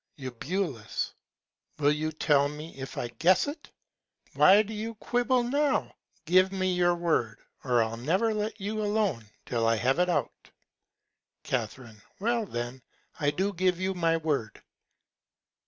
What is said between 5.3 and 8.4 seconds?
now? Give me your Word, or I'll never